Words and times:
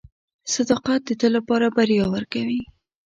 •صداقت 0.53 1.01
د 1.05 1.09
تل 1.19 1.31
لپاره 1.37 1.67
بریا 1.75 2.05
ورکوي. 2.15 2.61